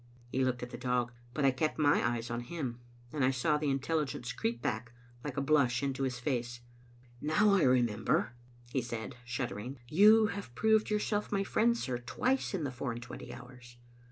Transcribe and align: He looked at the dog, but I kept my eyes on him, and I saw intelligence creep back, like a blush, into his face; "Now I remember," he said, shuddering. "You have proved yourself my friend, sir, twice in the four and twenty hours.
He 0.31 0.43
looked 0.43 0.63
at 0.63 0.71
the 0.71 0.79
dog, 0.79 1.11
but 1.31 1.45
I 1.45 1.51
kept 1.51 1.77
my 1.77 2.03
eyes 2.03 2.31
on 2.31 2.39
him, 2.39 2.79
and 3.13 3.23
I 3.23 3.29
saw 3.29 3.59
intelligence 3.59 4.33
creep 4.33 4.59
back, 4.59 4.93
like 5.23 5.37
a 5.37 5.41
blush, 5.41 5.83
into 5.83 6.01
his 6.01 6.17
face; 6.17 6.61
"Now 7.21 7.53
I 7.53 7.61
remember," 7.61 8.33
he 8.71 8.81
said, 8.81 9.15
shuddering. 9.25 9.77
"You 9.87 10.29
have 10.33 10.55
proved 10.55 10.89
yourself 10.89 11.31
my 11.31 11.43
friend, 11.43 11.77
sir, 11.77 11.99
twice 11.99 12.55
in 12.55 12.63
the 12.63 12.71
four 12.71 12.91
and 12.91 13.03
twenty 13.03 13.31
hours. 13.31 13.77